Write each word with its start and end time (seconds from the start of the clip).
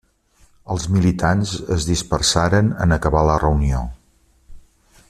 Els 0.75 0.87
militants 0.95 1.51
es 1.77 1.85
dispersaren 1.91 2.73
en 2.87 2.99
acabar 2.99 3.25
la 3.31 3.39
reunió. 3.47 3.87